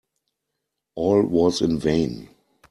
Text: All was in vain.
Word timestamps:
All 0.95 1.21
was 1.27 1.61
in 1.61 1.77
vain. 1.77 2.29